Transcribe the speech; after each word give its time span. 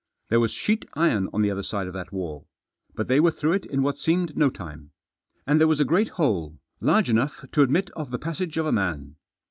There 0.29 0.39
was 0.39 0.49
sheet 0.51 0.85
iron 0.95 1.29
on 1.31 1.43
the 1.43 1.51
other 1.51 1.61
side 1.61 1.87
that 1.93 2.11
wall. 2.11 2.47
But 2.95 3.07
they 3.07 3.19
were 3.19 3.29
through 3.29 3.53
it 3.53 3.67
in 3.67 3.83
what 3.83 3.99
seemed 3.99 4.35
no 4.35 4.49
time. 4.49 4.89
And 5.45 5.59
there 5.59 5.67
was 5.67 5.79
a 5.79 5.85
great 5.85 6.09
hole, 6.09 6.57
large 6.79 7.07
enough 7.07 7.45
to 7.51 7.61
admit 7.61 7.91
of 7.91 8.09
the 8.09 8.17
passage 8.17 8.57
of 8.57 8.65
a 8.65 8.71
man. 8.71 9.17